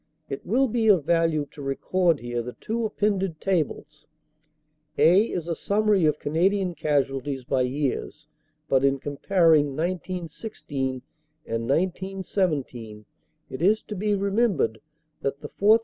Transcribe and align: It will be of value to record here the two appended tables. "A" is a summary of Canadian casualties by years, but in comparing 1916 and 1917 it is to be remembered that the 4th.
It 0.29 0.43
will 0.43 0.67
be 0.67 0.87
of 0.87 1.05
value 1.05 1.45
to 1.51 1.61
record 1.61 2.21
here 2.21 2.41
the 2.41 2.53
two 2.53 2.85
appended 2.87 3.39
tables. 3.39 4.07
"A" 4.97 5.25
is 5.29 5.47
a 5.47 5.53
summary 5.53 6.05
of 6.07 6.17
Canadian 6.17 6.73
casualties 6.73 7.43
by 7.43 7.61
years, 7.61 8.25
but 8.67 8.83
in 8.83 8.97
comparing 8.97 9.75
1916 9.75 11.03
and 11.45 11.67
1917 11.69 13.05
it 13.51 13.61
is 13.61 13.83
to 13.83 13.95
be 13.95 14.15
remembered 14.15 14.81
that 15.21 15.41
the 15.41 15.49
4th. 15.49 15.79